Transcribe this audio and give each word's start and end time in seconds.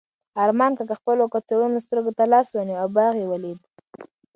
ارمان 0.43 0.71
کاکا 0.77 0.95
خپلو 1.01 1.31
کڅوړنو 1.33 1.83
سترګو 1.85 2.11
ته 2.17 2.23
لاس 2.33 2.47
ونیو 2.51 2.81
او 2.81 2.87
باغ 2.95 3.13
یې 3.21 3.25
ولید. 3.31 3.59